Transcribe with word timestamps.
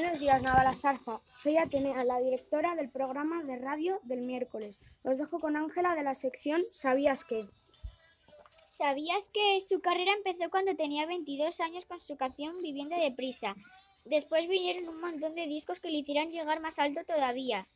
Buenos 0.00 0.18
días, 0.18 0.42
Navala 0.42 0.74
Zarza. 0.74 1.20
Soy 1.28 1.58
Atenea, 1.58 2.04
la 2.04 2.18
directora 2.20 2.74
del 2.74 2.88
programa 2.88 3.42
de 3.42 3.58
radio 3.58 4.00
del 4.04 4.22
miércoles. 4.22 4.80
Los 5.04 5.18
dejo 5.18 5.40
con 5.40 5.58
Ángela 5.58 5.94
de 5.94 6.02
la 6.02 6.14
sección 6.14 6.62
¿Sabías 6.64 7.22
qué? 7.22 7.44
¿Sabías 8.66 9.28
que 9.28 9.60
su 9.60 9.82
carrera 9.82 10.12
empezó 10.14 10.48
cuando 10.48 10.74
tenía 10.74 11.04
22 11.04 11.60
años 11.60 11.84
con 11.84 12.00
su 12.00 12.16
canción 12.16 12.54
Viviendo 12.62 12.96
deprisa? 12.96 13.54
Después 14.06 14.48
vinieron 14.48 14.88
un 14.88 15.02
montón 15.02 15.34
de 15.34 15.46
discos 15.46 15.80
que 15.80 15.90
le 15.90 15.98
hicieron 15.98 16.32
llegar 16.32 16.60
más 16.60 16.78
alto 16.78 17.04
todavía. 17.04 17.66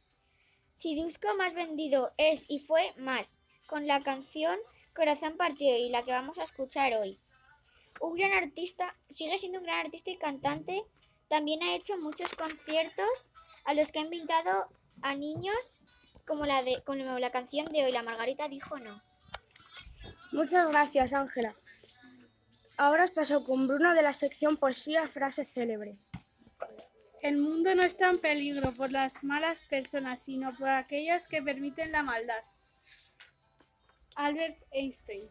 Su 0.76 0.88
disco 0.88 1.28
más 1.36 1.52
vendido 1.52 2.10
es 2.16 2.50
y 2.50 2.58
fue 2.58 2.94
Más, 2.96 3.38
con 3.66 3.86
la 3.86 4.00
canción 4.00 4.58
Corazón 4.96 5.36
Partido 5.36 5.76
y 5.76 5.90
la 5.90 6.02
que 6.02 6.12
vamos 6.12 6.38
a 6.38 6.44
escuchar 6.44 6.94
hoy. 6.94 7.18
Un 8.00 8.14
gran 8.14 8.32
artista, 8.32 8.96
sigue 9.10 9.36
siendo 9.36 9.58
un 9.58 9.64
gran 9.64 9.84
artista 9.84 10.10
y 10.10 10.16
cantante 10.16 10.84
también 11.34 11.64
ha 11.64 11.74
hecho 11.74 11.98
muchos 11.98 12.32
conciertos 12.36 13.32
a 13.64 13.74
los 13.74 13.90
que 13.90 13.98
ha 13.98 14.02
invitado 14.02 14.68
a 15.02 15.16
niños 15.16 15.80
como 16.28 16.46
la 16.46 16.62
de 16.62 16.80
como 16.86 17.18
la 17.18 17.30
canción 17.30 17.66
de 17.72 17.84
hoy, 17.84 17.90
La 17.90 18.04
Margarita 18.04 18.48
dijo 18.48 18.78
no. 18.78 19.02
Muchas 20.30 20.68
gracias, 20.68 21.12
Ángela. 21.12 21.56
Ahora 22.78 23.06
os 23.06 23.10
paso 23.10 23.42
con 23.42 23.66
Bruno 23.66 23.94
de 23.94 24.02
la 24.02 24.12
sección 24.12 24.56
Poesía 24.56 25.08
Frase 25.08 25.44
Célebre. 25.44 25.94
El 27.20 27.38
mundo 27.38 27.74
no 27.74 27.82
está 27.82 28.10
en 28.10 28.20
peligro 28.20 28.72
por 28.72 28.92
las 28.92 29.24
malas 29.24 29.62
personas, 29.62 30.22
sino 30.22 30.56
por 30.56 30.68
aquellas 30.68 31.26
que 31.26 31.42
permiten 31.42 31.90
la 31.90 32.04
maldad. 32.04 32.44
Albert 34.14 34.62
Einstein. 34.70 35.28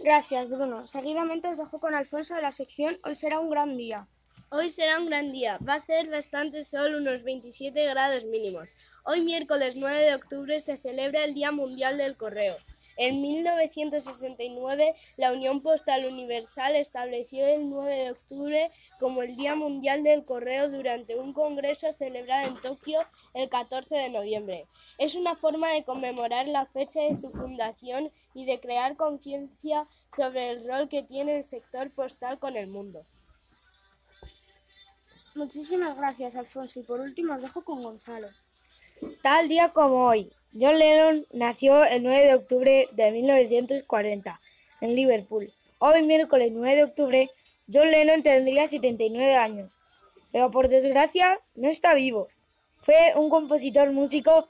Gracias, 0.00 0.50
Bruno. 0.50 0.86
Seguidamente 0.86 1.48
os 1.48 1.56
dejo 1.56 1.80
con 1.80 1.94
Alfonso 1.94 2.34
de 2.34 2.42
la 2.42 2.52
sección 2.52 2.98
Hoy 3.04 3.14
será 3.14 3.40
un 3.40 3.48
gran 3.48 3.78
día. 3.78 4.06
Hoy 4.52 4.68
será 4.68 4.98
un 4.98 5.06
gran 5.06 5.30
día. 5.30 5.58
Va 5.66 5.74
a 5.74 5.76
hacer 5.76 6.10
bastante 6.10 6.64
sol, 6.64 6.96
unos 6.96 7.22
27 7.22 7.86
grados 7.86 8.24
mínimos. 8.24 8.70
Hoy 9.04 9.20
miércoles 9.20 9.76
9 9.76 9.96
de 9.96 10.14
octubre 10.16 10.60
se 10.60 10.76
celebra 10.76 11.22
el 11.22 11.34
Día 11.34 11.52
Mundial 11.52 11.96
del 11.96 12.16
Correo. 12.16 12.56
En 12.96 13.22
1969, 13.22 14.96
la 15.18 15.32
Unión 15.32 15.62
Postal 15.62 16.04
Universal 16.04 16.74
estableció 16.74 17.46
el 17.46 17.70
9 17.70 17.94
de 17.94 18.10
octubre 18.10 18.70
como 18.98 19.22
el 19.22 19.36
Día 19.36 19.54
Mundial 19.54 20.02
del 20.02 20.24
Correo 20.24 20.68
durante 20.68 21.14
un 21.14 21.32
congreso 21.32 21.92
celebrado 21.92 22.48
en 22.48 22.60
Tokio 22.60 22.98
el 23.34 23.48
14 23.48 23.94
de 23.94 24.10
noviembre. 24.10 24.66
Es 24.98 25.14
una 25.14 25.36
forma 25.36 25.70
de 25.70 25.84
conmemorar 25.84 26.48
la 26.48 26.66
fecha 26.66 27.02
de 27.02 27.14
su 27.14 27.30
fundación 27.30 28.10
y 28.34 28.46
de 28.46 28.58
crear 28.58 28.96
conciencia 28.96 29.86
sobre 30.12 30.50
el 30.50 30.66
rol 30.66 30.88
que 30.88 31.04
tiene 31.04 31.36
el 31.36 31.44
sector 31.44 31.88
postal 31.94 32.40
con 32.40 32.56
el 32.56 32.66
mundo. 32.66 33.06
Muchísimas 35.40 35.96
gracias, 35.96 36.36
Alfonso. 36.36 36.80
Y 36.80 36.82
por 36.82 37.00
último 37.00 37.34
os 37.34 37.40
dejo 37.40 37.64
con 37.64 37.82
Gonzalo. 37.82 38.28
Tal 39.22 39.48
día 39.48 39.70
como 39.70 40.04
hoy, 40.06 40.30
John 40.52 40.78
Lennon 40.78 41.26
nació 41.32 41.82
el 41.82 42.02
9 42.02 42.26
de 42.26 42.34
octubre 42.34 42.88
de 42.92 43.10
1940 43.10 44.38
en 44.82 44.94
Liverpool. 44.94 45.50
Hoy, 45.78 46.02
miércoles 46.02 46.52
9 46.52 46.76
de 46.76 46.84
octubre, 46.84 47.30
John 47.72 47.90
Lennon 47.90 48.22
tendría 48.22 48.68
79 48.68 49.34
años, 49.34 49.78
pero 50.30 50.50
por 50.50 50.68
desgracia 50.68 51.40
no 51.56 51.70
está 51.70 51.94
vivo. 51.94 52.28
Fue 52.76 53.14
un 53.16 53.30
compositor 53.30 53.90
músico 53.92 54.46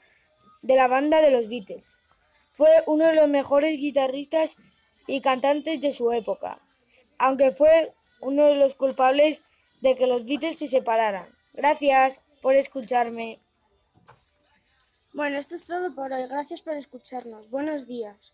de 0.61 0.75
la 0.75 0.89
banda 0.89 1.21
de 1.21 1.31
los 1.31 1.47
Beatles. 1.47 2.01
Fue 2.57 2.69
uno 2.85 3.05
de 3.07 3.15
los 3.15 3.29
mejores 3.29 3.77
guitarristas 3.77 4.57
y 5.07 5.21
cantantes 5.21 5.79
de 5.79 5.93
su 5.93 6.11
época, 6.11 6.59
aunque 7.17 7.51
fue 7.51 7.93
uno 8.19 8.47
de 8.47 8.55
los 8.55 8.75
culpables 8.75 9.47
de 9.81 9.95
que 9.95 10.07
los 10.07 10.25
Beatles 10.25 10.59
se 10.59 10.67
separaran. 10.67 11.27
Gracias 11.53 12.21
por 12.41 12.55
escucharme. 12.55 13.39
Bueno, 15.13 15.37
esto 15.37 15.55
es 15.55 15.65
todo 15.65 15.93
por 15.93 16.11
hoy. 16.11 16.27
Gracias 16.27 16.61
por 16.61 16.75
escucharnos. 16.75 17.49
Buenos 17.49 17.87
días. 17.87 18.31